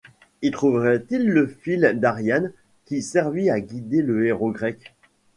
[0.41, 2.51] Y trouverait-il le fil d’Ariane
[2.85, 4.95] qui servit à guider le héros grec?